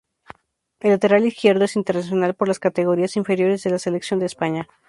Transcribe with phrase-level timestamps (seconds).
[0.79, 4.67] El lateral izquierdo es internacional por las categorías inferiores de la Selección de España.